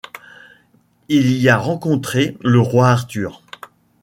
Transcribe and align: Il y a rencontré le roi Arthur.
Il 1.09 1.31
y 1.33 1.47
a 1.47 1.57
rencontré 1.57 2.35
le 2.41 2.59
roi 2.59 2.89
Arthur. 2.89 3.43